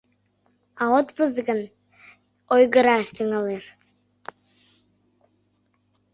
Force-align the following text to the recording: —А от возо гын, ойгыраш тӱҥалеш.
—А 0.81 0.83
от 0.97 1.07
возо 1.15 1.41
гын, 1.47 1.61
ойгыраш 2.53 3.05
тӱҥалеш. 3.15 3.65